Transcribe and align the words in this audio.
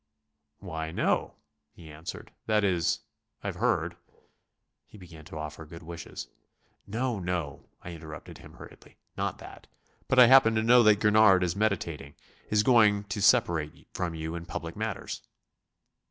"Why, 0.57 0.89
no," 0.89 1.35
he 1.73 1.91
answered 1.91 2.31
"that 2.47 2.63
is... 2.63 3.01
I've 3.43 3.57
heard...." 3.57 3.95
he 4.87 4.97
began 4.97 5.25
to 5.25 5.37
offer 5.37 5.63
good 5.63 5.83
wishes. 5.83 6.27
"No, 6.87 7.19
no," 7.19 7.69
I 7.83 7.91
interrupted 7.91 8.39
him 8.39 8.53
hurriedly, 8.53 8.97
"not 9.15 9.37
that. 9.37 9.67
But 10.07 10.17
I 10.17 10.25
happen 10.25 10.55
to 10.55 10.63
know 10.63 10.81
that 10.81 11.01
Gurnard 11.01 11.43
is 11.43 11.55
meditating... 11.55 12.15
is 12.49 12.63
going 12.63 13.03
to 13.09 13.21
separate 13.21 13.85
from 13.93 14.15
you 14.15 14.33
in 14.33 14.47
public 14.47 14.75
matters." 14.75 15.21